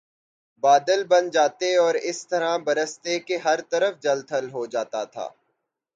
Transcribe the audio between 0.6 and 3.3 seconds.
بادل بن جاتے اور اس طرح برستے